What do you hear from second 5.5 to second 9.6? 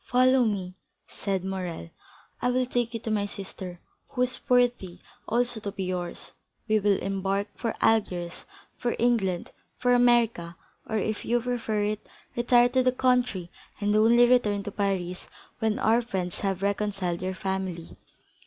to be yours. We will embark for Algiers, for England,